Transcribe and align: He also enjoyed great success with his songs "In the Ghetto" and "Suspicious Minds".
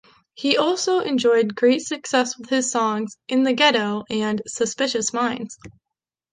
He 0.33 0.57
also 0.57 1.01
enjoyed 1.01 1.53
great 1.55 1.83
success 1.83 2.35
with 2.35 2.49
his 2.49 2.71
songs 2.71 3.19
"In 3.27 3.43
the 3.43 3.53
Ghetto" 3.53 4.03
and 4.09 4.41
"Suspicious 4.47 5.13
Minds". 5.13 5.59